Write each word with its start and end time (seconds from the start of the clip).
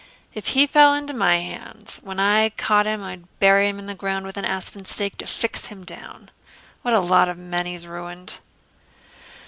"If 0.33 0.47
he 0.57 0.65
fell 0.65 0.95
into 0.95 1.13
my 1.13 1.35
hands, 1.35 2.01
when 2.03 2.19
I'd 2.19 2.57
caught 2.57 2.87
him 2.87 3.03
I'd 3.03 3.27
bury 3.37 3.69
him 3.69 3.77
in 3.77 3.85
the 3.85 3.93
ground 3.93 4.25
with 4.25 4.35
an 4.35 4.45
aspen 4.45 4.83
stake 4.83 5.15
to 5.17 5.27
fix 5.27 5.67
him 5.67 5.83
down. 5.85 6.31
What 6.81 6.95
a 6.95 6.99
lot 6.99 7.29
of 7.29 7.37
men 7.37 7.67
he's 7.67 7.85
ruined!" 7.85 8.39